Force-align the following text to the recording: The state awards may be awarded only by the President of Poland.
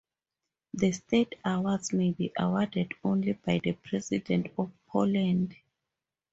The 0.73 0.93
state 0.93 1.35
awards 1.45 1.93
may 1.93 2.09
be 2.11 2.33
awarded 2.35 2.95
only 3.03 3.33
by 3.33 3.59
the 3.63 3.73
President 3.73 4.47
of 4.57 4.71
Poland. 4.87 5.55